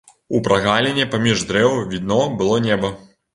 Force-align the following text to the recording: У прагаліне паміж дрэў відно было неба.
У 0.37 0.39
прагаліне 0.45 1.05
паміж 1.11 1.43
дрэў 1.51 1.77
відно 1.93 2.19
было 2.41 2.59
неба. 2.67 2.93